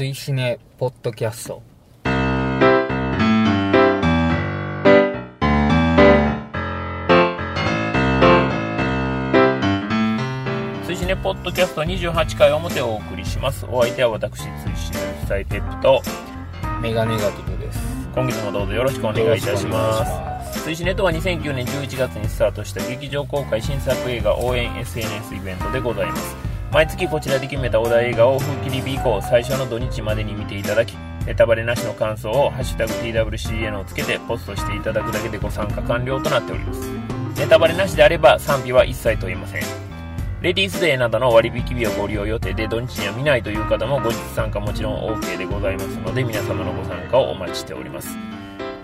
[0.00, 1.62] 追試ねポッドキャスト。
[10.86, 13.66] 追試ねポッドキャスト28回表をお送りします。
[13.66, 16.00] お相手は私追試ねスタイテップと
[16.80, 17.78] メガネガティブです。
[18.14, 20.60] 今月もどうぞよろしくお願いいたします。
[20.60, 20.64] す。
[20.64, 30.94] 追試ネとは2009年11月にスタートした劇場公開新作映画応援 SNS イベントでございます毎月こちらで決めたお題映画を風切り日以降最初の土日までに見ていただき
[31.26, 36.88] ネタバレなしの感想を「ハッシュタグ #TWCN」をつけてポストしていただくだけでご参加完了となっております。
[37.40, 39.62] ネタバレなしであれば賛否は一切問いません。
[40.42, 48.16] レディースデーなどの割引日をご利用予定で土日には見ないという方も後日参加もちろん OK でございますので皆様のご参加をお待ちしております。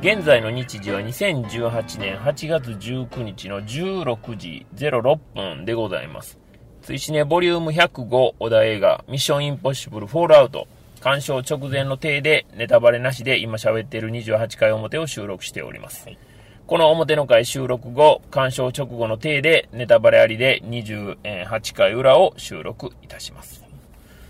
[0.00, 6.45] 現在の日時は2018年8月19日の16時06分でございます。
[6.86, 10.68] 追試ねボリューム105小田映画ミッションインポッシブルフォールアウト
[11.00, 16.08] 鑑賞直前の体でネタバレなしで今喋っている28回表を収録しております、
[16.68, 23.64] この表の回収録後、鑑賞直後の体でネタバレありで28回裏を収録いたします。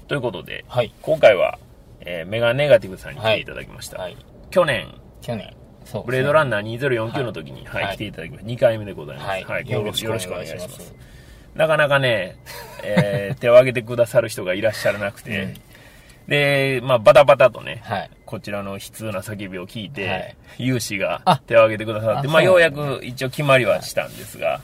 [0.09, 0.93] ということで、はい。
[1.03, 1.59] 今回は、
[2.01, 3.99] えーメガネガティブさんに来ていただきました。
[3.99, 4.17] はい。
[4.51, 4.89] 去年、
[5.21, 5.55] 去年。
[5.85, 7.97] そうブレードランナナー2049の時に、はいはい。
[7.97, 8.51] 来ていただきました。
[8.51, 9.45] 2回目でございます。
[9.45, 9.65] はい。
[9.67, 11.16] 今月よろしくお願いしまよろしくお願いしますす。
[11.57, 12.37] なかなかね、
[12.85, 15.55] えー 手を挙げてくださる人がいらっしゃらなくて、
[16.29, 18.11] で、まあ、バタバタとね、はい。
[18.25, 20.37] こちらの悲痛な叫びを聞いて、はい。
[20.59, 21.37] 有志があ。
[21.47, 24.61] 手を挙げてくださって、あまあ、ようやく一応決まりはしたんですが、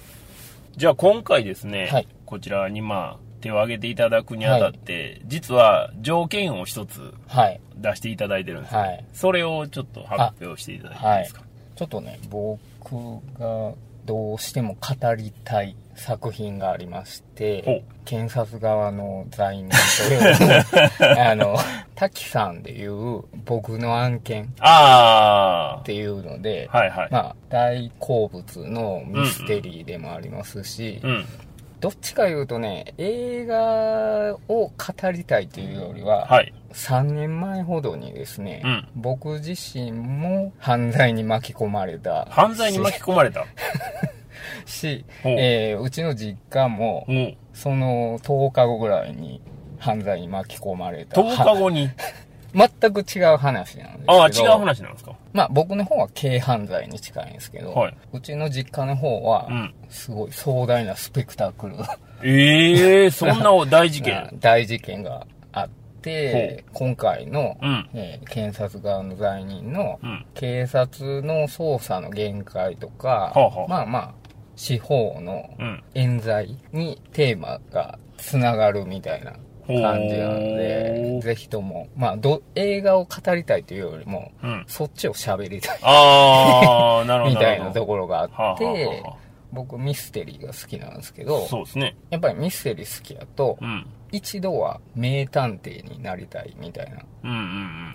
[0.77, 2.09] じゃあ今回ですね、はい。
[2.27, 7.61] こちらにまあ、手を挙げていただくにあたって、実は条件を一つはい。
[7.77, 9.05] 出していただいてるんですよ、はい。
[9.13, 11.43] それをちょっと発表していただいていいはいですか？
[11.77, 12.59] ちょっとね僕
[13.39, 13.73] が
[14.05, 21.57] どうしても語りたい作品がありまして検察側の罪人という あの
[21.95, 27.09] 滝さんでいう僕の案件あっていうので、あ、はいはい。
[27.11, 31.25] まあ、大好物のミステリーでもありますし、うん。
[31.83, 34.73] どっちか言うとね、映画を語
[35.13, 36.55] りたいというよりは、はい。
[36.73, 43.45] 3年前ほどにですね、うん僕自身も犯罪に巻き込まれた犯罪に巻き込まれた。
[44.65, 47.05] し、 えーうちの実家も、
[47.53, 49.43] その10日後ぐらいに
[49.81, 51.21] 犯罪に巻き込まれた。
[51.21, 51.91] 10日後に？
[52.55, 54.13] は全く違う話なんですけど。
[54.23, 55.13] ああ、違う話なんですか？
[55.33, 61.75] まあ僕の方は軽犯罪に近いんですけど、はいうちの実家の方はうん、すごい壮大なスペクタクル
[62.23, 64.39] ええそんな大事な件。
[64.41, 65.69] 大事件があっ
[66.03, 67.89] て、今回の、うん。
[67.95, 70.25] えー検察側の罪人のうん。
[70.35, 74.13] 警察の捜査の限界とか、はあはあまあまあ、
[74.57, 75.83] 司法のうん。
[75.95, 79.33] 冤罪にテーマがつながるみたいな
[79.81, 84.65] 感じなのほで、ーぜひとも、まあど、映画を語りたいというよりも、うん。
[84.67, 87.35] そっちを喋りたいああ、なるほど。
[87.37, 89.17] みたいなところがあはあはって、あは
[89.53, 91.97] 僕ミステリーが好きなんですけあど、そうですね。
[92.11, 93.87] やっぱりミステリー好きやと、うん。
[94.13, 97.03] 一度は名探偵になりたいみたいな。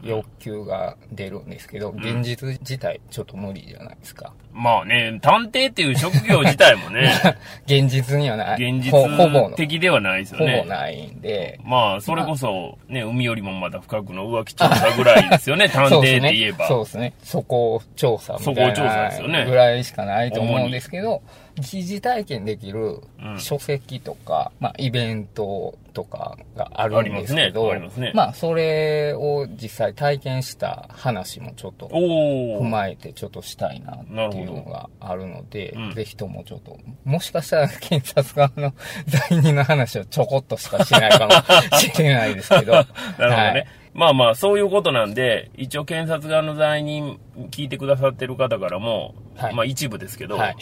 [0.03, 4.33] 欲求が出るんですけど、現実自体ちょっと無理じゃないですか。
[4.53, 7.11] まあね、探偵っていう職業自体もね、
[7.67, 8.63] 現実にはない。
[8.63, 10.63] 現ほほぼ的ではないですよほぼね。
[10.63, 16.67] ないんで、まあ、それこそ、ね、海よりもまだ深くの浮気調査ぐらいですよね、探偵って言えば。
[16.67, 17.13] そうですね。
[17.21, 21.21] そこ調査みたいそこ調査ですよねなぐらいしかないと思うんですけど、
[21.59, 28.07] 疑似体験できるうん書籍とか、まあイベントとかがあるんですけど、ありますね。
[28.07, 28.11] ありますね。
[28.13, 31.87] まあそれを実際体験した話もちょっと。
[31.87, 35.93] 踏まえてちょっとしたいなっていうのがあるので、うん。
[35.95, 38.75] ぜひともちょっと、もしかしたら検察側の
[39.29, 41.31] 罪人の話をちょこっとしかしないかも
[41.79, 42.87] しれないですけど、 なる
[43.17, 43.35] ほどね。
[43.35, 47.19] はいまあまあ、そういうことなんで、一応検察側の罪人
[47.49, 49.55] 聞いてくださってる方からも、はい。
[49.55, 50.55] まあ一部ですけど、はい。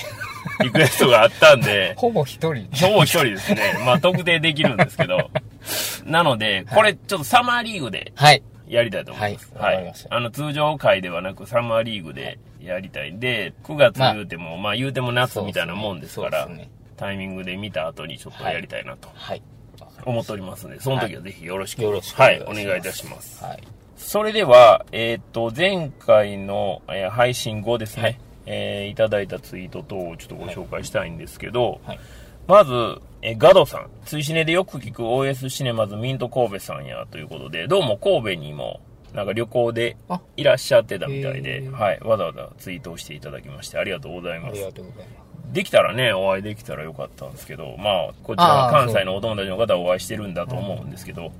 [0.63, 2.69] リクエストがあったんで、 ほぼ一人。
[2.71, 3.77] ほぼ一人ですね。
[3.85, 5.29] まあ特定できるんですけど。
[6.05, 8.41] なので、これちょっとサマーリーグではい。
[8.69, 9.53] やりたいと思います。
[9.53, 9.63] はい。
[9.63, 10.15] わかりました。
[10.15, 13.11] あの、通常回ではなくサマーリーグでやりたい。
[13.11, 16.69] んで、9月言うても、まあ言うても夏みたいなもんですから、ね。
[16.95, 19.09] タイミングで見た後にちょっとやりたいなと。
[19.13, 19.41] はい。
[20.05, 23.43] 思っておりますので、その時はぜひよろしく、よろしくはい、お願いしますお願いいたします。
[23.43, 23.63] はい。
[23.97, 31.99] それでは、えっ、と、前回の、えー配信後ですね、はいえーいただいたツイート等をちょっとご紹介したいんですけど、はい。
[32.47, 32.73] まず、
[33.21, 38.81] えーガドさん、追試ねでよく聞く OS シネマズミント神戸さんやということで、どうも神戸にも、
[39.13, 44.61] なんか旅行であいらっしゃってたみたいへで、ーはい、わざわざツイートをしていただきまして、ありがとうございあります。
[44.61, 51.31] がとうございまできたらね、お会いできたらよかったんですけど、まあ、こちら関西のお友達の方はお会いしてるんだと思うんですけど、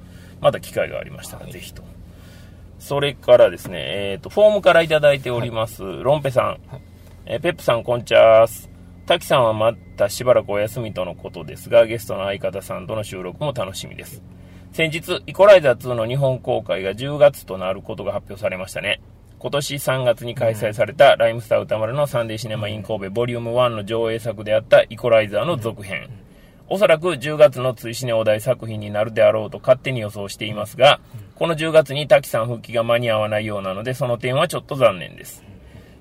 [0.42, 1.84] また機会がありましたら、はいぜひと。
[2.80, 6.60] それからですね、えっ、と、フォームからいただいております、ロンペさん。
[7.26, 8.70] えーペップさん、こんちゃーす。
[9.06, 14.22] 滝さんはまたしばらくお休みとのことですが、ゲストの相方さんとの収録も楽しみです。
[14.74, 19.02] 先日、イコライザー2の日本公開が10月となることが発表されましたね。
[19.46, 26.10] 今年3月に開催されたライムスター歌丸のサンデーシネマイン神戸ボリューム1の上映作であったイコライザーの続編。
[26.68, 31.00] おそらく10月の追試ねお題作品になるであろうと勝手に予想していますが、
[31.36, 35.44] この10月に滝さん復帰が間に合わないようなので、その点はちょっと残念です。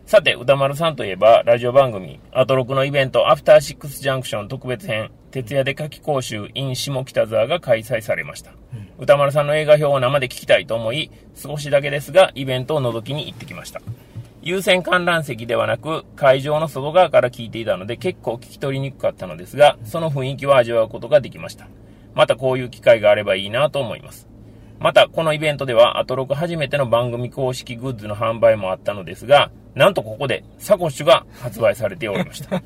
[0.06, 8.52] さて、歌丸さんといえば、ラジオ番組、アトロクのイベント、アフターシックスジャンクション特別編、徹夜で夏季講習 in 下北沢が開催されました。
[9.00, 13.82] 歌丸さんの映画表を生で聞きたいと思い、少しだけですが、イベントを覗きに行ってきました。
[14.42, 21.66] 優先観覧席ではなく、会場の外側から聞いていたので結構聞き取りにくかったのですが、その雰囲気を味わうことができました。
[22.14, 24.28] またこういう機会があればいいなと思います。
[24.78, 32.62] また、このイベントでは、アトロク初めての番組公式グッズの販売もあったのですが、なんとここで、サコッシュが発売されておりました。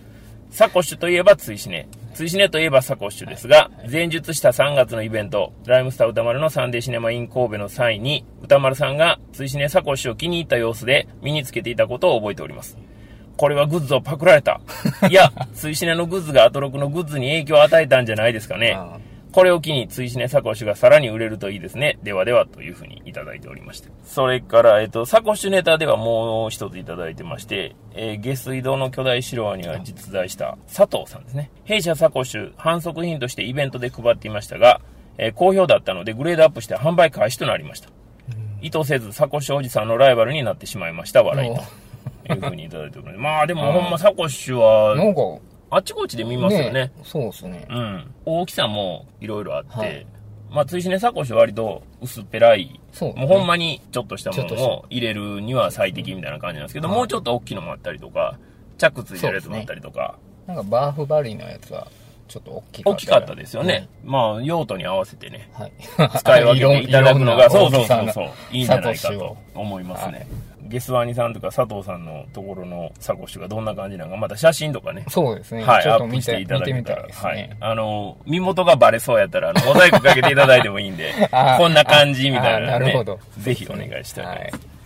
[0.51, 1.89] サコッシュといえば追試ね。
[2.15, 12.77] ツイシネといえばサコッシュですが、前述した3月のイベント、ライムスター宇多丸のサンデーシネマイン神戸の際に、宇多丸さんがツイシネサコッシュを気に入った様子で身につけていたことを覚えております。
[13.37, 14.61] これはグッズをパクられた。
[15.09, 18.77] いや、ツイシネのグッズがアトロクのグッズに影響を与えたんじゃないですかね。
[19.31, 21.99] あこれを機にツイシネサコッシュがさらに売れるといいですね。
[22.03, 23.91] ではではというふうにいただいておりまして。
[24.05, 31.51] それから、えっと、サコッシュネタではもう一ついただいてまして、えー下水道の巨大城湾には実在した佐藤さんですね。
[31.65, 34.81] 弊社サコッシュ販促品としてイベントで配っていましたが、
[35.19, 37.89] えー好評だったのでグレードアップして販売開始となりました。
[38.61, 41.23] 意図せずサコッシュおじさんのライバルになってしまいました。
[41.23, 41.63] 笑いと。
[42.35, 43.19] いうふうにいただいております。
[43.19, 45.21] まあでもほんまサコッシュは、なんか、
[45.71, 46.93] あっちこっちで見ますよね。
[47.03, 47.67] そうですね。
[47.69, 48.15] うん。
[48.25, 50.07] 大きさもいろいろあって、はい
[50.51, 58.39] まあ、追試ねサコッシュは割と薄っぺらい、そう、もうほんまにちょっとしたものを入れるには最適みたいな感じなんですけど、はいもうちょっと大きいのもあったりとか、
[58.79, 61.87] チャックついてるやつもあったりとか、なんかバーフバリのやつは、
[62.29, 62.97] ちょっと大きかった。
[62.97, 63.89] 大きかったですよね。。
[64.05, 65.73] まあ、用途に合わせてね、はい。
[66.19, 70.27] 使い分けていただくのが、 そうそうそうそう、いいんじゃないかと思いますね。
[70.69, 75.65] はいゲスワニさんとか佐藤さんのところのサコッシュがどんな感じなのか、また写真とかね、そうですね。
[75.65, 77.09] はい、アップしてていただけたら。
[77.09, 77.57] はい。
[77.61, 84.78] あの、身元がバレそうやったら、モザイクかけていただいてもいいんで あ、こんな感じみたいなあなるほど、ぜひお願いしたいと思います。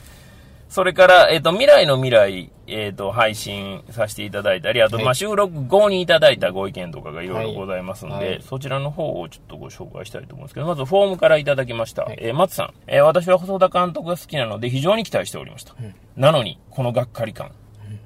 [0.73, 8.29] はいそれから、えっ、と、未来の未来、えっ、と、配信させていただいたり、あと、はいまあ、収録後にいただいたご意見とかがいろいろございますので、はい。
[8.31, 10.55] はいそちらの方をちょっとご紹介したいと思うんです。
[10.55, 12.05] けど、まずフォームからいただきました。
[12.05, 12.19] はい。
[12.19, 15.75] えー松さん、えー私は細田監督が好きなので非常に期待しておりました。
[16.17, 17.53] なのに、このがっかり感。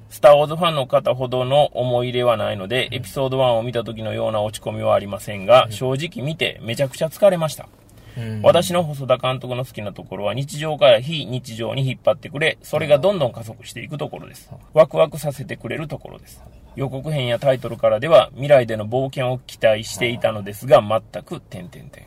[0.09, 7.69] スター・ウォーズファンの方ほどの思い入れはないので、エピソード1を見た時のような落ち込みはありませんが、正直見てめちゃくちゃ疲れました。
[8.17, 14.49] うん私の細田監督の好きなところは日常から非日常に引っ張ってくれ、それがどんどん加速していくところです。
[14.73, 16.41] ワクワクさせてくれるところです。
[16.75, 22.05] 予告編やタイトルからでは未来での冒険を期待していたのですが、全く点々点。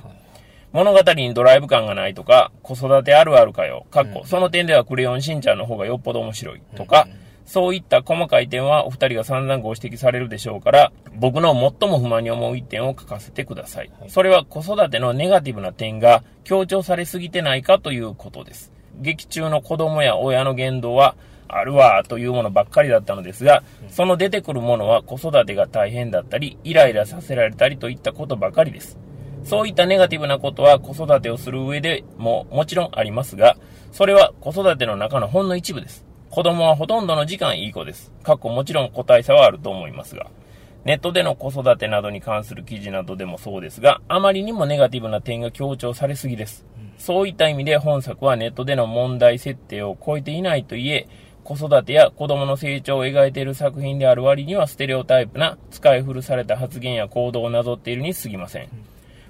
[0.72, 7.08] 物語にドライブ感がないとか、子育てあるあるかよ、かっこ、その点ではクレヨンしんちゃんの方がよっぽど面白いとか、
[7.50, 13.90] そういった細かい点はお二人が散々ご指摘されるでしょうから、僕の最も不満に思う一点を書かせてください。
[14.06, 18.72] それは子育てのネガティブな点が強調されすぎてないかということです。
[19.00, 21.16] 劇中の子供や親の言動は、
[21.48, 28.96] あるわというものばっかりだったのですが、その出てくるものは子育てが大変だったり、イライラさせられたりといったことばかりです。
[29.42, 33.56] そういったネガティブなことは子育てをする上でももちろんありますが、
[33.90, 36.08] それは子育ての中のほんの一部です。
[36.30, 38.12] 子供はほとんどの時間いい子です。
[38.22, 40.28] 過去もちろん個体差はあると思いますが。
[40.84, 46.64] ネットでの子育てなどに関する記事などでもそうですが、あまりにもネガティブな点が強調されすぎです。
[46.98, 51.08] そういった意味で本作はネットでの問題設定を超えていないといえ、
[51.42, 58.68] 子育てや子供の成長を描いている作品である割にはステレオタイプな使い古された発言や行動をなぞっているに過ぎません。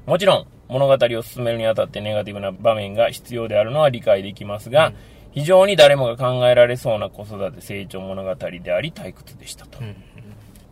[0.05, 4.93] もちろん物語を進めるにあたってネガティブな場面が必要であるのは理解できますが、
[5.33, 9.79] 非常に誰もが考えられそうな子育て成長物語であり退屈でしたと。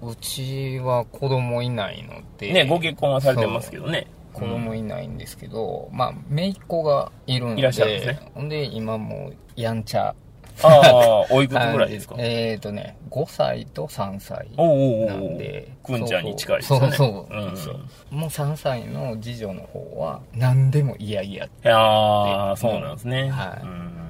[0.00, 2.52] うちは子供いないので。
[2.52, 4.06] ね、ご結婚はされてますけどね。
[4.32, 7.60] 子供いないんですけど、まあ、姪っ子がいるんで。
[7.60, 8.30] いらっしゃるんですね。
[8.34, 10.14] ほんで、今もう、やんちゃ。
[10.62, 12.16] ああ、おいくつぐらいですか？
[12.18, 15.68] えっ、ー、とね、5歳と3歳なんで。
[15.84, 16.80] くんちゃんに近いですね。
[16.80, 17.34] そうそう。
[17.34, 17.78] うんそう
[18.10, 21.34] もう3歳の次女の方は、何でも嫌々。
[21.34, 23.30] いやー、そうなんですね。
[23.30, 24.07] はいうん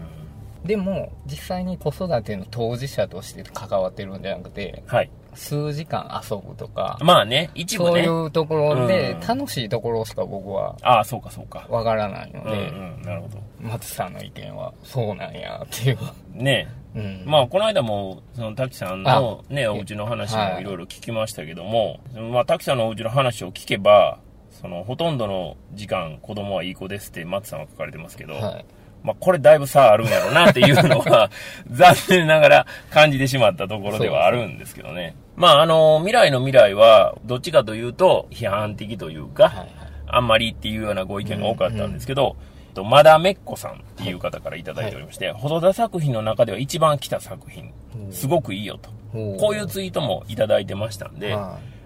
[0.69, 5.11] でも、実際に子育ての当事者として関わってるんじゃなくて、はい。
[5.33, 8.05] 数時間遊ぶとか、まあね、一部ね。
[8.05, 11.67] そういうところでうん楽しいところしか僕はああ、そうかそうか。
[11.71, 13.39] わからないのうんで、うん、なるほど。
[13.63, 15.99] 松さんの意見はそうなんやっていう。
[16.35, 17.23] ねうん。
[17.25, 24.19] まあ、この間も、その、滝さんのね、お家の話もいろいろ聞きましたけども、はい、まあ、滝さんのお家の話を聞けば、
[24.51, 28.65] その、ほとんどの時間、子供はいい子ですって松さんは書かれてますけど、はい
[29.03, 31.31] まあ、これだいぶ差あるんやろうなっていうのは、
[31.71, 35.15] 残念ながら感じてしまったところではあるんですけどね。
[35.37, 39.69] まあ、あの、未来の未来は、どっちかというと、批判的というか、はいはい、
[40.07, 42.37] あんまりっていうようなご意見が多かったんですけど、
[42.77, 47.73] うんうん、まだめっこさんっていう方からいただいておりまして、はい、細田作品の中では一番来た作品、
[48.11, 48.91] すごくいいよと。
[49.13, 51.37] こういうツイートもいただいてましたんで、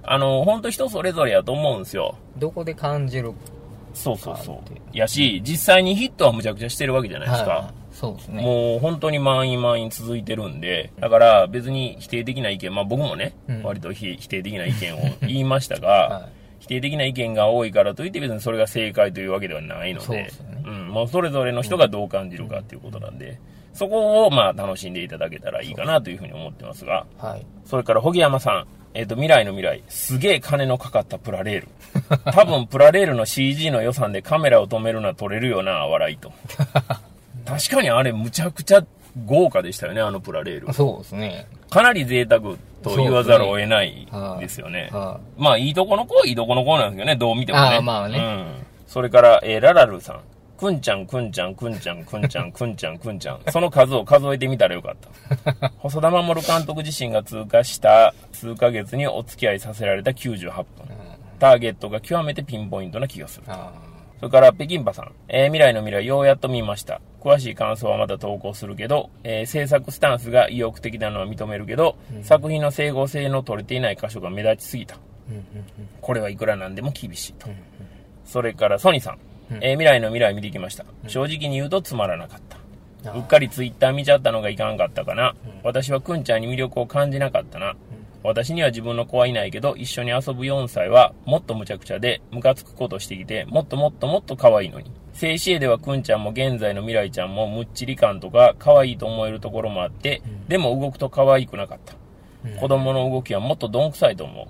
[0.04, 2.16] あの、本当人それぞれやと思うんですよ。
[2.36, 3.32] どこで感じる
[3.94, 4.96] そうそうそう。
[4.96, 7.50] やし、実際にヒットはむちゃくちゃしてるわけじゃないですか。
[7.50, 8.42] はい、そうですね。
[8.42, 20.30] もう本当に満員満員続いてるんで、だから別に否定的な意見、まあ僕もね、うん、割と否定的な意見を言いましたが、 はい、否定的な意見が多いからといって別にそれが正解というわけではないので、でね、
[20.64, 23.36] うん、もうそれぞれの人がどう感じるかっていうことなんで、うん、
[23.74, 28.66] そこをまあ楽しんでいただけたらいいかなというふうに思ってますが、はい、それから、ホギ山さん。
[28.94, 31.68] えっ、ー、と、未来の未来、すげえ金のかかったプラレール。
[32.30, 36.30] 多分、プラレールの CG の予算でカメラを止めるのは撮れるよな、笑いと。
[37.46, 38.84] 確かにあれ、むちゃくちゃ
[39.24, 40.72] 豪華でしたよね、あのプラレール。
[40.72, 41.46] そうですね。
[41.70, 42.40] かなり贅沢
[42.82, 44.06] と言わざるを得ない
[44.40, 44.84] ですよね。
[44.84, 47.76] ねはあ、まあ、いいとこの子はいいとこの子なんですけどね、どう見てもね。
[47.76, 48.18] あまあね。
[48.18, 48.46] うん。
[48.86, 50.20] それから、えー、ララルさん。
[50.62, 53.40] くんちゃん、くんちゃん、くんちゃん、くんちゃん、くんちゃん、くんちゃん。
[53.50, 55.72] その数を数えてみたらよかった。
[55.78, 60.66] 細田守監督自身が通過した数ヶ月にお付き合いさせられた98分。
[61.40, 63.46] ターゲットが極めてピンポイントな気がする。
[64.20, 65.10] それから、北京パさん。
[65.26, 67.00] えー、未来の未来、ようやっと見ました。
[67.20, 74.96] 詳しい感想はまた投稿するけど、えー、制作スタンスが意欲的なのは認めるけど、うん、作品の整合性の取れていない箇所が目立ちすぎた。
[76.00, 77.48] これはいくらなんでも厳しいと。
[78.24, 79.18] それから、ソニーさん。
[79.50, 80.84] えー、未来の未来見てきました。
[81.06, 82.58] 正直に言うとつまらなかった。
[83.10, 85.34] うっかりツイッター見ちゃったのがいかんかったかな。
[85.64, 87.74] 私はくんちゃんに魅力を感じなかったな。
[88.22, 94.92] 私には自分の子はいないけど、一緒に遊ぶ4歳はもっと無茶苦茶で、ムカつくことしてきて、もっともっともっと可愛いのに。
[95.12, 101.94] 静止絵ではくんちゃんも現在の未来ちゃんもむっちり感とか可愛いと思えるところもあって、でも動くと可愛くなかった。
[102.60, 104.46] 子供の動きはもっとどんくさいと思う。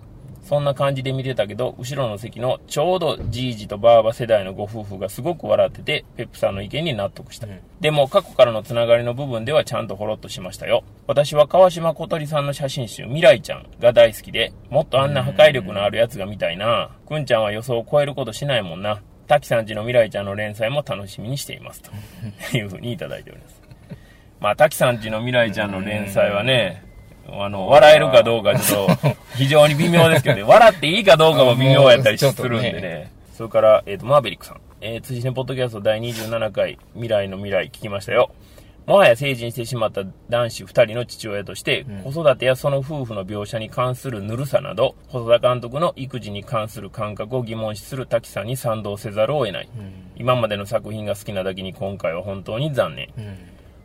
[0.52, 7.47] そんな感じで見てたけど、後ろの席のちょうどじいじとばあば世代のご夫婦がすごく笑ってて、ペップさんの意見に納得した。
[7.47, 10.85] うん、でも、過去からのつながりの部分ではちゃんとほろっとしましたよ。
[11.06, 16.90] 私は川島小鳥さんの写真集、未来ちゃんが大好きで、もっとあんな破壊力のあるやつが見たいな。
[17.09, 19.00] くんちゃんは予想を超えることしないもんな。
[19.28, 21.80] 滝さんちの未来ちゃんの連載も楽しみにしています。
[21.80, 23.62] というふうにいただいております。
[24.38, 26.92] まあ、滝さんちの未来ちゃんの連載はね、
[27.29, 33.12] あの、笑えるかどうかちょっと、 非常に微妙ですけどね、笑っていいかどうかも微妙やったりするんでね。
[33.35, 34.61] それから、えっ、ー、と、マーベリックさん。
[34.81, 38.31] えー、辻ねポッドキャスト第27回、未来の未来聞きましたよ。
[38.87, 49.69] もはや成人してしまった男子2人の父親として、子育てやその夫婦の描写に関するぬるさなど、細田監督の育児に関する感覚を疑問視する滝さんに賛同せざるを得ない。
[49.76, 53.09] うん、今までの作品が好きなだけに今回は本当に残念。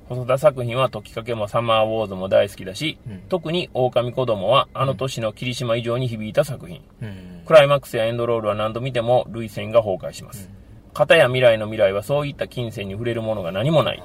[0.09, 10.49] うん細田作品は時かけもサマーウォーズも大好きだし、うん、特に狼子供はあの年の霧島以上に響いた作品、うん、クライマックスやエンドロールは何度見ても涙腺が崩壊します。
[10.93, 14.03] 片や未来の未来はそういった金銭に触れるものが何もない。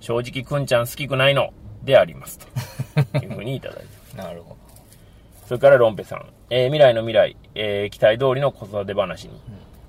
[0.00, 1.52] 正直くんちゃん好きくないの
[1.84, 2.38] であります
[3.10, 4.56] と いうふうにいただいてなるほど。
[5.46, 9.40] それからロンペさん、えー、未来の未来、えー、期待通りの子育て話に。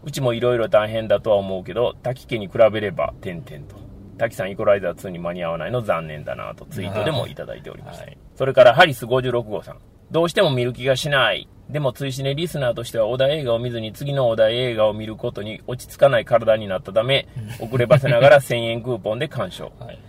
[0.03, 3.88] うちも色々大変だとは思うけど、滝家に比べれば、点々と。
[4.19, 8.01] 滝さんイコライザー2に間に合わないの残念だなとツイートでもいただいております。
[8.01, 9.79] はい、それからハリス56号さん。
[10.11, 11.47] どうしても見る気がしない。
[11.69, 17.27] でも追試ねリスナーとしては小田映画を見ずに次の小田映画を見ることに落ち着かない体になったため、
[17.59, 19.71] 遅ればせながら1000円クーポンで鑑賞。
[19.79, 19.99] はい、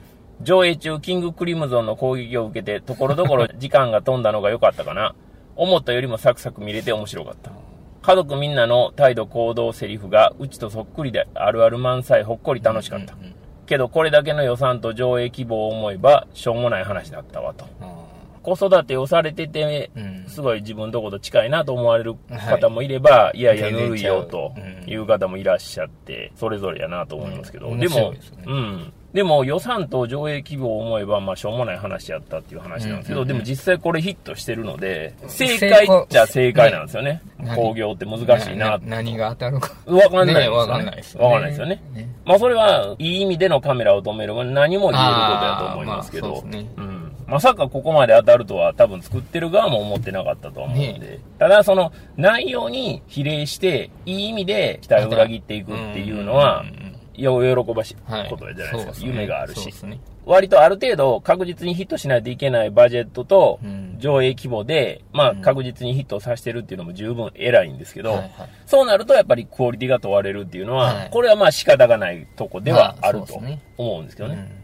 [0.43, 5.15] 上映中、キングクリムゾンの攻撃を受けて、ところどころ 時間が飛んだのが良かったかな。
[5.55, 7.53] 思ったよりもサクサク見れて面白かった。
[8.03, 13.13] 家族みんなの態度行動セリフがうちとそっくりであるある満載ほっこり楽しかった。
[13.13, 13.40] うんうん
[13.71, 17.65] けどこれだけの予算と上映希望を思えばしょうもない話だったわと。
[18.43, 19.91] 子育てをされてて、
[20.27, 22.17] すごい自分のとこと近いなと思われる
[22.49, 24.55] 方もいれば、はい、いやいや、ぬるいよと
[24.87, 28.93] いう方もいらっしゃって、それぞれやなと思いますけど、うん、でも、ね、うん。
[29.13, 37.21] でも予算と上映規模を思えば、まあ、しょうもない話やったっていう話なんですけど、でも実際これヒットしてるので、正解っちゃ正解なんですよね。
[37.57, 39.17] 工業って難しいな何？
[39.17, 39.73] が当たるか。
[39.87, 40.57] わかんないですよね。
[40.57, 41.27] わかんないですよね。
[41.27, 41.83] わかんないですよね。
[42.25, 47.13] まあ、それは、いい意味でのカメラを止める何も言えることやと思いますけど、うん。
[47.27, 51.21] まさかここまで当たるとは多分作ってる側も思ってなかったと思うんで。
[51.39, 56.90] ただその内容に比例して、いい意味で期待を裏切っていくっていうのは、よ
[57.21, 57.97] 喜ばしい
[58.29, 58.91] ことじゃないですか。
[58.91, 59.67] はい夢があるし。
[59.85, 60.01] ね。
[60.27, 68.31] 割とある程度確実にヒットしないといけないバジェットとうん上映規模で、まあうん確実にヒットさせてるっていうのも十分偉いんですけど、はいはい
[68.67, 73.41] そうなるとやっぱりクオリティが問われるっていうのは、はいこれはまあ仕方がないとこではあると
[73.77, 74.35] 思うんですけどね。
[74.55, 74.61] うん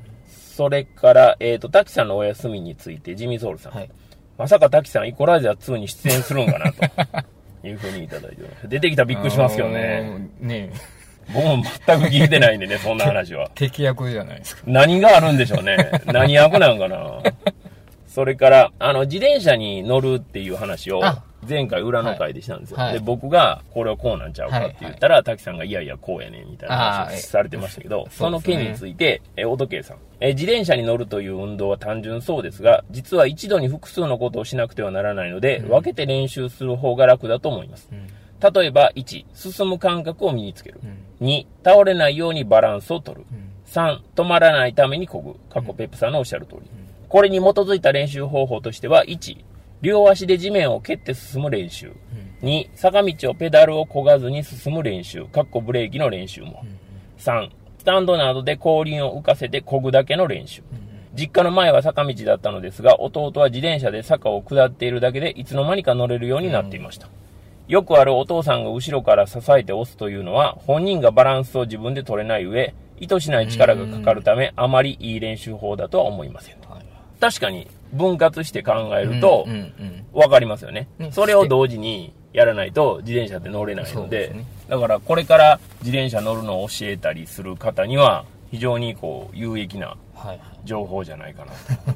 [0.56, 3.72] それから、えっ、と、滝さんのお休みについて、ジミーソウルさん。
[3.74, 3.90] はい。
[4.38, 6.86] まさか滝さん、イコライザー2に出演するんかなと。
[7.68, 8.68] いうふうにいただいております。
[8.68, 10.30] 出てきたらびっくりしますけどね。
[10.40, 10.72] ね
[11.32, 13.50] 僕も全く聞いてないんでね、 そんな話は。
[13.54, 14.62] 敵役じゃないですか。
[14.66, 15.90] 何があるんでしょうね。
[16.06, 17.20] 何役なんかな。
[18.06, 22.78] それから、あの、自転車に乗るっていう話をあ、前回裏の回でしたんですよ。
[22.78, 29.96] はいで、僕が、これはこうなんちゃうかって言ったら、滝さんが、いやいや、こうやねん、みたいな話をされてましたけど、えそのそうですね件について、え、お時計さん。
[30.20, 37.88] え、自転車に乗るという運動は単純そうですが、実は一度に複数のことをしなくてはならないので、分けて練習する方が楽だと思います。
[37.92, 38.08] うん
[38.40, 40.80] 例えば、1、進む感覚を身につける。
[40.82, 43.26] うん2、倒れないようにバランスを取る。
[43.30, 45.34] うん3、止まらないために漕ぐ。
[45.50, 46.70] 過去ペップさんのおっしゃる通り。
[47.08, 49.36] これに基づいた練習方法としては、1、
[49.82, 51.92] 両足で地面を蹴って進む練習。
[52.42, 55.24] 2、坂道をペダルを漕がずに進む練習。
[55.26, 56.64] かっこブレーキの練習も。
[57.18, 60.62] 3、スタンドなどで後輪を浮かせて漕ぐだけの練習。
[61.14, 67.08] 実家の前は坂道だったのですが、弟は自転車で坂を下っているだけで、いつの間にか乗れるようになっていました。
[67.68, 76.56] よくあるお父さんが後ろから支えて押すというのは、本人がバランスを自分で取れない上、意図しない力がかかるため、あまりいい練習法だとは思いません。
[76.68, 76.86] はい
[77.18, 79.46] 確かに、分割して考えると
[80.12, 81.10] わかりますよねね。
[81.12, 89.96] それを同時にやらないと自転車って乗れないのでですね、だからこれから自転車乗るのを教えたりする方には、非常にこう、有益な。
[90.64, 91.44] 情報じゃないか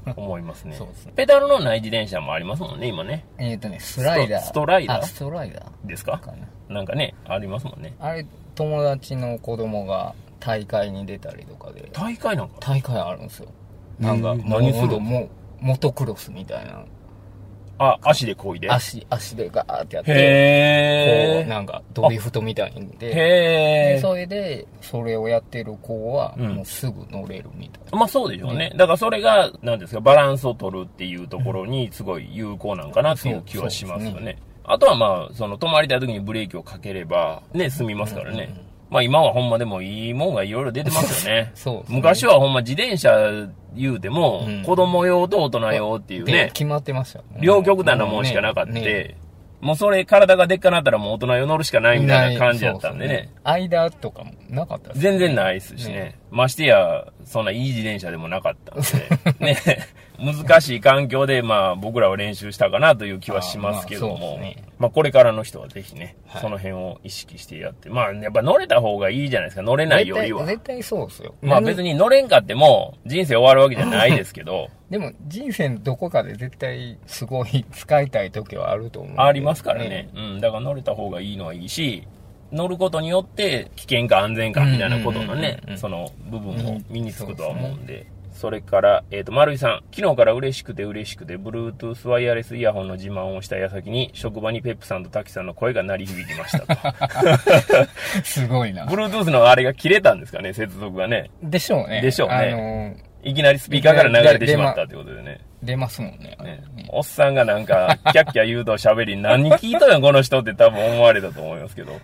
[0.05, 1.13] なと思いますね そうですね。
[1.17, 3.25] ペダルのない自転車もありますもんね、今ね。
[3.39, 4.43] えっ、とね、スライダー。
[4.43, 4.99] ストライダー？
[4.99, 6.19] あ、ストライダーですか？
[6.19, 6.47] かな。
[6.75, 7.95] なんかね、ありますもんね。
[7.99, 12.55] あれ、友達の子供が大会に出たりとかで、大会なんか？
[12.61, 13.49] 大会あるんですよ。
[13.99, 15.01] なんか、何する？
[15.01, 15.29] も
[15.59, 16.85] モトクロスみたいな。
[17.83, 18.71] あ、足でこいで？
[18.71, 22.99] 足、足でガーってやって、へこう、なんか、ドリフトみたいにー。
[22.99, 24.01] で、へで、ー。
[24.03, 28.71] それで、それをやってる子は、うんもうすぐ乗れるみたいまあそうでしょうね。
[28.77, 34.37] だからそれが、なんですか、バランスを取るっていうところにすごい有効なんかなっていう気はしますよね。
[34.65, 38.53] あとはまあ、その止まりたい時にブレーキをかければ、ね、済みますからね。
[38.91, 41.53] まあ今はほんまでもいいもんがいろいろ出てますよね。
[41.55, 41.85] そうね。
[41.89, 44.63] 昔はほんま自転車言うても、うん。
[44.65, 47.39] 子供用と大人用っていうでね、決まってましたよね。
[47.41, 49.17] 両極端なもんしかなかった、ねね。
[49.61, 53.31] もうそれ体がでっかなったらもう大人用乗るしかないみたいな感じだったんでね。
[53.45, 55.95] 間とかもなかった全然ないですしね。
[55.95, 56.19] ね。
[56.31, 59.57] ましてや、そんないい自転車でもなかったんで、 ね、
[60.21, 70.45] 難しい環境で、まあ僕らは練習したかなという気はしますけども、あねまあこれからの人はぜひね、はいその辺を意識してやって、まあやっぱ乗れた方がいいじゃないですか、乗れないよりは。
[70.47, 71.35] 絶対そうですよ。
[71.43, 80.09] まあ別に乗れんかっても人生終わるわけじゃないですけど、 でも人生のどこかで絶対すごい使いたい時はあると思うありますからね。
[80.15, 80.41] うん。
[80.41, 82.07] だから乗れた方がいいのはいいし、
[82.53, 88.07] 乗ることによって危険か安全かみたいなことのねその部分も身につくとは思うんで。
[88.41, 89.83] それから、えっ、と、丸井さん。
[89.95, 97.85] 昨日から嬉しくて嬉しくて、Bluetooth ワイヤレスイヤホンの自慢をした矢先に、職場にペップさんと滝さんの声が鳴り響きましたと。
[98.25, 98.87] すごいな。
[98.87, 101.31] Bluetooth のあれが切れたんですかね、接続がね。
[101.43, 102.01] でしょうね。
[102.01, 105.41] でしょうねあのいきなりスピーカーから流れてしまったってことでね。
[105.63, 106.39] 出ますもんね。
[106.43, 112.01] ねねおっさんがなんか、キャッキャ言うと喋り、何聞いとんやんこの人って多分思われたと思いますけど。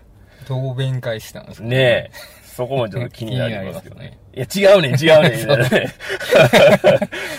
[0.46, 2.11] どう弁解したんですかねえ。
[2.57, 4.19] そこもちょっと気になりますけどね。
[4.35, 5.95] いや、違うねん、違うねん、みたいなね。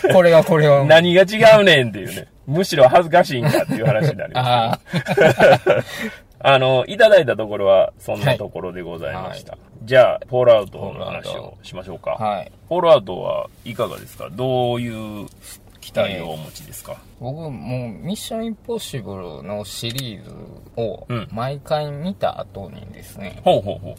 [0.14, 0.86] これはこれは。
[0.86, 2.28] 何が違うねんっていうね。
[2.46, 5.24] むしろ恥ずかしいんだっていう話になりまあすけ
[5.72, 5.82] ど。
[6.40, 9.58] あの、いただいたところは、そんなところでございました。
[9.84, 12.16] じゃあ、フォールアウトの話をしましょうか。
[12.20, 12.24] あ。
[12.24, 12.52] はい。
[12.70, 14.30] フォールアウトはいかがですか？
[14.32, 14.88] どうい
[15.24, 15.28] う
[15.82, 17.52] 期待をお持ちですか、僕もう
[18.06, 20.32] ミッションインポッシブルのシリーズ
[20.76, 23.96] をうん毎回見た後にですね、ほうほうほ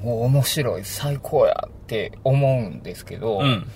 [0.00, 3.42] もう面白い、最高やって思うんですけど、う。
[3.42, 3.66] うん。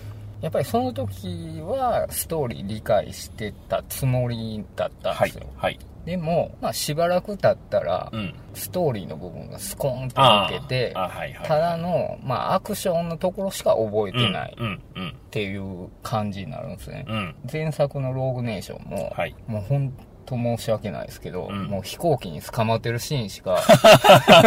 [0.41, 5.51] やっぱりその時はストーリー理解してたつもりだったんはいですよ。。
[5.57, 5.79] はい。
[6.05, 8.35] でも、まあしばらく経ったら、うん。
[8.55, 11.49] ストーリーの部分がスコーンとあ抜けて、あ、はいはい。
[11.49, 17.07] ただの、まあアクションのところしか覚えてないっうん、うん、ていう感じになるんですね。
[17.51, 19.93] 前作のローグネーションも、はいもう本
[20.27, 21.65] 当申し訳ないですけど、うん。
[21.67, 23.63] もう飛行機に捕まってるシーンしか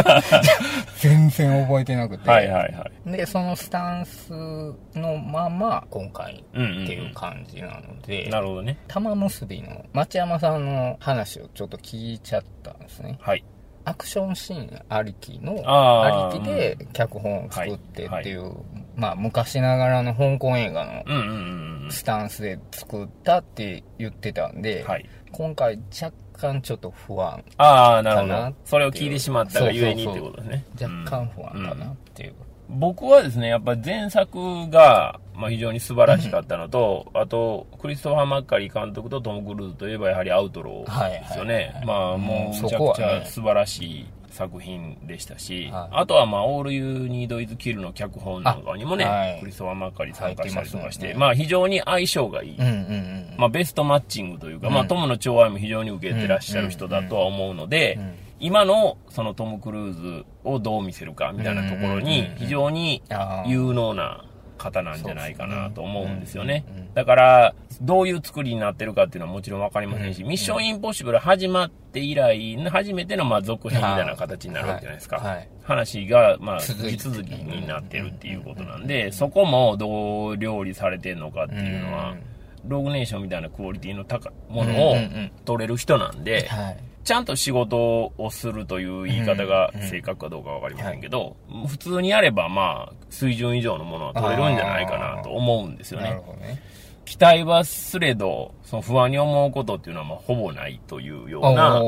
[0.99, 3.11] 全然覚えてなくて、はいはいはい。
[3.11, 4.31] でそのスタンス
[4.93, 8.77] のまま今回うんうんうんっていう感じなので、なるほどね。
[8.87, 13.17] 玉結びの町山さんの話をちょっと聞いちゃったんですね。
[13.21, 13.43] はい。
[13.85, 16.29] アクションシーンありきの、あー。
[16.29, 18.53] ありきで脚本を作ってっていう、
[18.99, 21.91] まあ昔ながらの香港映画のうんうんうんうん。
[21.91, 25.09] スタンスで作ったって言ってたんで、はい。
[25.31, 28.55] 今回若干ちょっと不安、ああ、なるほかなど。
[28.65, 30.65] それを聞いてしまったがゆえにってことですね。
[30.81, 32.33] 若干不うん安かなっていう。
[32.69, 41.53] 僕はですね、やっぱ前作が、まあ、非常に素晴らしかったのと、あと、クリストファー・マッカリー監督とトム・クルーズといえばやはりアウトローですよね。
[41.55, 45.95] はいはいはいまあ、もう、うんむちゃそこはねくちゃ素晴らしい作品でしたし、はい。
[46.01, 49.39] あとは、まあ、オール・ユー・ニード・イズ・キルの脚本なんかにもね、あはい。
[49.39, 52.55] クリストファー・マッカリー参加したりとかして、入ってますねまあ、非常に相性がいい。
[52.57, 53.35] うんうんうん。
[53.37, 54.73] まあ、ベストマッチングというか、うん。
[54.73, 63.49] まあ、トムの寵愛も非常に受けてらっしゃる人だとは思うので、うん今のそのトム・クルーズをどう見せるかみたいなところに非常にあー。
[63.49, 64.23] 有能な
[64.59, 66.65] 方なんじゃないかなと思うんですよね。
[66.93, 75.17] だから、どういう作りになってるかっていうのはもちろんわかりませんし、うんミッションインポッシブル始まって以来、初めてのまあ続編みたいな形になるわけじゃないですか。
[75.17, 75.35] はい。
[75.37, 75.49] はい。
[75.63, 82.15] 話がまあ続いて地続きになってるっていうことなんで、そこもどう料理されてるのかっていうのは、
[82.67, 84.95] ログネーションみたいなクオリティの高いものを
[85.45, 86.77] 取れる人なんで、はい。
[87.09, 91.35] ちゃんと仕事をするという言い方が正確かどうかわかりませんけど、
[91.67, 96.21] 普通にやればまあ、水準以上のものは取れるんじゃないかなと思うんですよね。
[97.05, 101.81] 期待はすれど、その不安に思うことっていうのはまあほぼないというような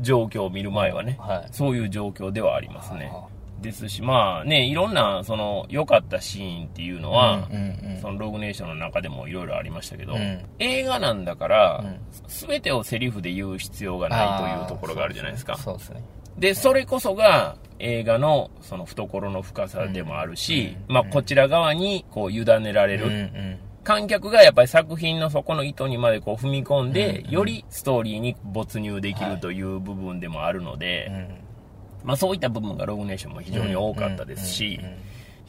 [0.00, 3.39] 状況を見る前はね、はいそういう状況ではありますねあ。
[3.60, 8.00] ですし、まあね、いろんなその良かったシーンっていうのは、うんうんうん。
[8.00, 10.44] そのログネーションの中でもいろいろありましたけど、うん。
[10.58, 15.56] 映画なんだからうん、すべ、てをセリフで言う必要がないというところがあるじゃないですか。
[15.56, 16.02] そうですね。
[16.38, 23.06] で、それこそが映画のその懐の深さでもあるし、まあこちら側にこう委ねられる。
[23.06, 23.58] うんうん。
[23.82, 27.30] 観客がやっぱり作品のそこの意図にまでこう踏み込んで、うん。
[27.30, 31.12] よりストーリーに没入できるという部分でもあるので、う
[31.46, 31.49] ん
[32.04, 34.80] まあそういった部分がログネーションも非常に多かったですし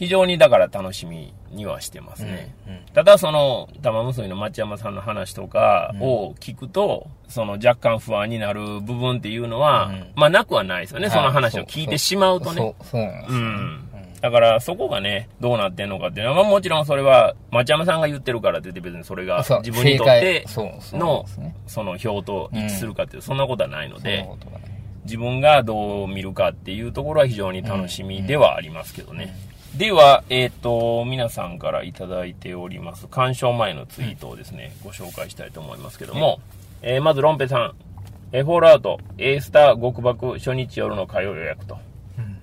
[0.01, 2.55] 非常にだから楽しみにはしてますね。
[2.67, 2.81] うんうん。
[2.91, 10.11] ただその玉結びの町山さんの話とかを聞くと、その若干不安になる部分っていうのは、うん。
[10.15, 11.15] まあなくはないですよね、はい。
[11.15, 12.55] その話を聞いてしまうとね。
[12.55, 12.85] そう。
[12.87, 13.01] そう。
[13.03, 13.39] なんですよ。
[13.39, 13.87] うん。
[14.21, 20.45] だからそこがね、どうなってんのかっていうのは、まあもちろんそれは町山さんが言ってるからって言って別にそれが自分にとって
[20.93, 21.25] の
[21.67, 24.27] その表と一致するかっていう、そんなことはないので、
[25.05, 29.35] 自分がどう見るかっていうところは非常に楽しみではありますけどね。
[29.75, 36.41] では、えっ、と、皆さんからいただいております、鑑賞前のツイートをですね、ご紹介したいと思いますけども、
[36.81, 37.73] えーまず、ロンペさん、
[38.33, 41.77] えーフォールアウト、A スター極爆初日夜の火曜予約と。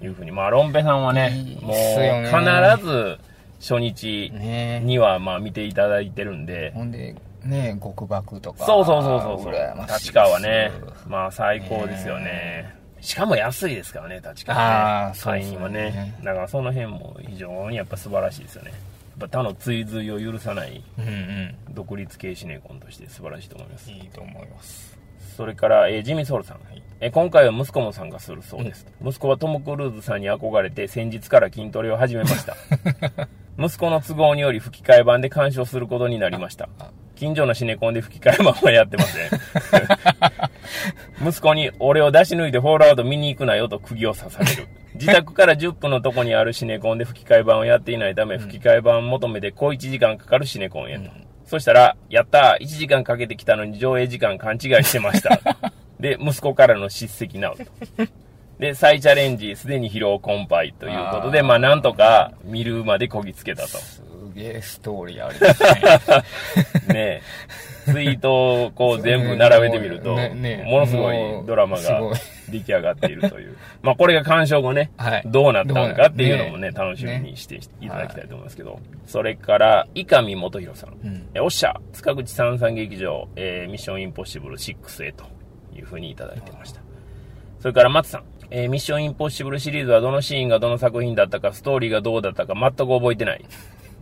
[0.03, 3.19] いうふうに、まあ、ロンペさんはね、いいっもう、必ず
[3.61, 7.17] 初日ねには、まあ、見ていただいてるんで、ほんで
[7.49, 9.87] ね極爆とかそうそうそうそうそう。
[9.99, 10.71] 立川はね、
[11.07, 12.77] まあ最高ですよね。
[13.01, 14.65] しかも安いですからね、立川ね。
[14.65, 16.19] あーそうですよねはね。
[16.23, 18.71] だからその辺も非常にやっぱ素晴らしいですよね。
[18.71, 23.91] やっぱ他の追随を許さないうんうん独立系シネコンとして素晴らしいと思います。
[23.91, 24.97] いいと思います
[25.37, 26.59] それから、えージミー・ソウルさん、
[27.01, 32.57] えー今回は息子も参加するそうです、息子はトム・クルーズさんに憧れて先日から筋トレを始めました
[33.57, 39.29] 息子の都合により吹き替え版で鑑賞することになりましたあ近所のシネコンで吹き替え版はやってません
[41.29, 51.11] 息子に俺を出し抜いてホールアウト見に行くなよと釘を刺される自宅から10分のとこにあるシネコンで吹き替え版をやっていないため、吹き替え版求めて小1時間かかるシネコンへと。
[51.47, 55.41] そしたら、やったー !1 時間かけてきたのに上映時間勘違いしてました。
[56.01, 57.63] で、息子からの叱責なおと。
[58.59, 63.69] で、再チャレンジ、すでに疲労困憊ということで、あーまあなんとか見るまでこぎつけたと。
[63.69, 64.03] す
[64.39, 65.63] げえストーリーあります
[66.89, 67.23] ね ねえ、
[67.93, 72.01] ツイートをこう全部並べてみると、ねねものすごいドラマが
[72.51, 73.57] 出来上がっているという。
[73.83, 78.81] まあこれが鑑賞後ね、はいどうなったのかっていうのもね、楽しみにしていただきたいと思いますけど。
[79.07, 80.91] それから、伊上元弘さん。
[80.91, 85.25] んえおっしゃ、塚口三三劇場、えーミッションインポッシブル6へと
[85.75, 86.81] いうふうにいただいてました。
[87.61, 88.25] それから松さん。
[88.51, 93.45] えーミッションインポッシブルシリーズはどのシーンがどの作品だったか、ストーリーがどうだったか全く覚えてない。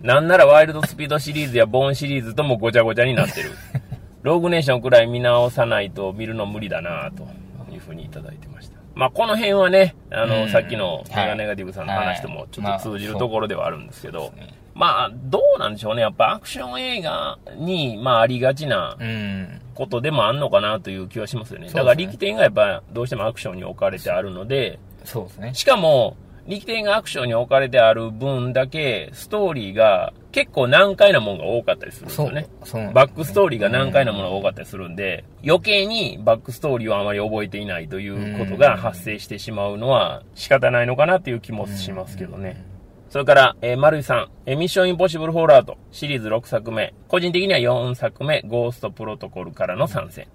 [0.03, 3.51] なんならワイルドスピードシリーズやボーンシリーズともごちゃごちゃになってる。
[4.23, 7.29] ローグネーションくらい見直さないと見るの無理だなと
[7.73, 8.77] いうふうにいただいてました。
[8.95, 10.49] まあこの辺はね、あの、うん。
[10.49, 11.29] さっきのメはい。
[11.29, 14.33] ガネガティブさんの話ともちょっと通じるはいところではあるんですけど、
[14.75, 16.03] まあどうなんでしょうね。
[16.03, 19.61] やっぱアクション映画に、まあありがちなうん。
[19.75, 21.69] ことでもあんのかなという気はしますよね。
[21.69, 25.51] だから力点がやっぱどうしてもアクションに置かれてあるので、そうですね。
[25.55, 26.17] しかも、
[26.49, 32.47] 力点がアクションに置かれてある分だけ、ストーリーが結構難解なものが多かったりするんですよね。
[32.65, 42.65] そうそうバックストーリーが難解なものが多かったりするんで、余計にバックストーリーをあまり覚えていないということが発生してしまうのは仕方ないのかなっていう気もしますけどね。
[43.09, 46.93] それから、えー、丸井さん、えーミッションインポッシブルフォールアウトシリーズ6作目。
[47.09, 50.27] 個人的には4作目、ゴーストプロトコルからの参戦。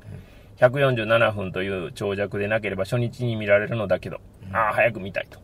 [0.58, 4.20] 147分という長尺でなければ初日に見られるのだけど、
[4.54, 5.40] ああ、早く見たいと。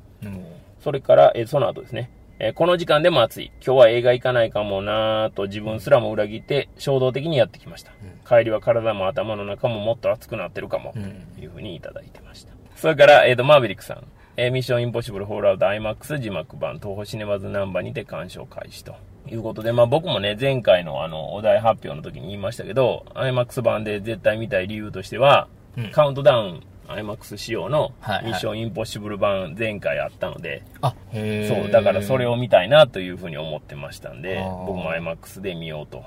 [0.87, 2.09] もそれから、えーその後ですね。
[2.39, 3.51] えーこの時間でも暑い。
[3.65, 7.91] 今日は映画行かないかもなぁと自分すらも裏切って衝動的にやってきました。
[8.25, 10.93] 帰りは体も頭の中ももっと熱くなってるかも。
[10.95, 12.53] うんというふうにいただいてました。
[12.77, 14.03] それから、えっ、と、マーヴェリックさん。
[14.37, 18.95] えーミッションインポッシブルフォールアウト IMAX 字幕版東宝シネマズナンバーにて鑑賞開始と。
[19.29, 36.03] いうことで、まあ僕もね、前回のあの、お題発表の時に言いましたけど、IMAX 版で絶対見たい理由としては、うんカウントダウン IMAX 仕様のはいはいミッションインポッシブル版前回あったので、あ、へーそう、だからそれを見たいなというふうに思ってましたんで僕も IMAX で見ようと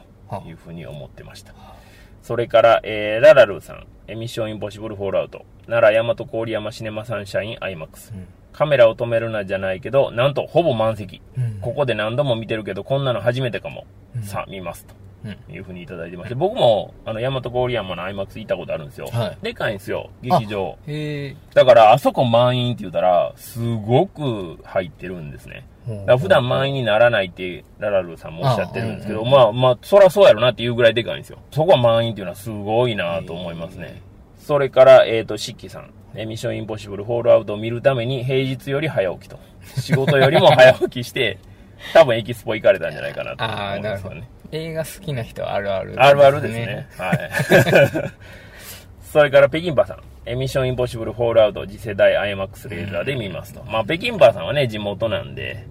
[0.46, 1.54] いうふうに思ってました。
[2.22, 6.14] それから、えー、ララルーさん、えーミッションインポッシブルフォールアウト、奈良大和
[6.44, 8.12] 郡山シネマサンシャイン IMAX。
[8.14, 11.22] うんカメラを止めるなじゃないけど、なんとほぼ満席。
[11.38, 13.86] うんここで何度も見てるけど、こんなの初めてかも。
[14.16, 14.94] うんさあ、見ますと。
[15.24, 19.06] うんいうふうにいただいてまして、僕も、あの、大和郡山の IMAX 行ったことあるんですよ。
[19.12, 20.78] はいでかいんですよ、劇場。
[20.86, 21.36] へえ。
[21.54, 25.66] だから、あそこ満員って言ったら、すごく入ってるんですね。
[26.06, 31.38] だ普段満員にならないって、ララルーさんもおっしゃってるんですけど、まあまあ、そらそうやろなっていうぐらいでかいんですよ。
[31.50, 34.02] そこは満員っていうのはすごいなと思いますね。
[34.38, 35.90] それから、えっ、と、シッキーさん。
[36.14, 39.38] えーミッションインポッシブルフォールアウトを見るために平日より早起きと。
[39.78, 41.38] 仕事よりも早起きして、
[41.94, 44.28] 多分エキスポ行かれたんじゃないかなと思ああ、うんですよね。
[44.52, 46.88] 映画好きな人はあるある、あるあるですね。。
[46.98, 47.30] はい。
[49.02, 50.02] それから北京バーさん。
[50.26, 53.64] えミッションインポッシブルフォールアウト次世代 IMAX レーザーで見ますと。
[53.64, 55.66] まあ北京バーさんはね、地元なんで、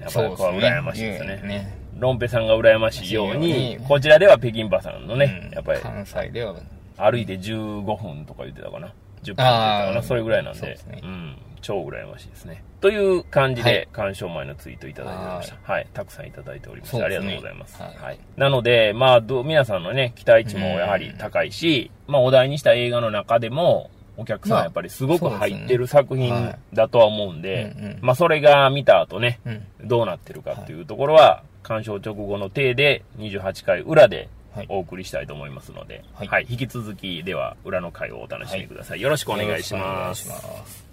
[0.00, 1.40] やっぱりここは羨ましいですね。
[1.44, 1.78] ね。
[1.98, 6.54] ロンペさんが羨ましいようにに、こちらでは北京バーさんのね、うんやっぱり関西では、
[6.96, 8.86] 歩いて15分とか言ってたかな。
[8.86, 10.02] 10分って言ってたかな。
[10.02, 11.36] それぐらいなんでそうですねうん。
[11.60, 12.62] 超羨ましいですね。
[12.80, 15.72] という感じはで、鑑賞前のツイートいただいてました。
[15.72, 15.86] はい。
[15.92, 17.82] たくさんいただいておりまして、ありがとうございます。
[17.82, 18.18] はいはい。
[18.36, 29.64] なので、まあ、どう皆さんのね、期待値もやはり高いし、まあ、お題にした映画の中でも、お客さんまあやっぱりすごく入ってる作品はいだとは思うんでまあ、それが見た後ね、うん。
[29.84, 39.00] どうなってるかっていうところは、鑑賞直後の体で28回裏ではいお送りしたいと思いますので、は、はいい引き続きでは裏の回をお楽しみください。
[39.00, 40.28] よろしくお願いしよろくお願いし。
[40.28, 40.87] ます。